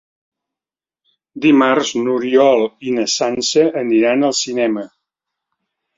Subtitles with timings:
[1.43, 4.87] Dimarts n'Oriol i na Sança aniran al cinema.